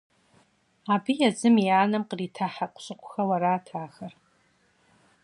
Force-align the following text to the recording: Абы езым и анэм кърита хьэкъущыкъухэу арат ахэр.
Абы 0.93 1.11
езым 1.27 1.55
и 1.63 1.65
анэм 1.81 2.03
кърита 2.09 2.47
хьэкъущыкъухэу 2.53 3.29
арат 3.35 3.65
ахэр. 3.85 4.13